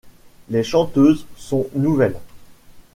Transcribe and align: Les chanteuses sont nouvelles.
Les 0.49 0.63
chanteuses 0.63 1.27
sont 1.35 1.69
nouvelles. 1.75 2.17